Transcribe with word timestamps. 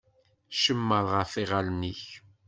Cemmer 0.61 1.05
ɣef 1.13 1.31
yiɣalen-ik. 1.41 2.03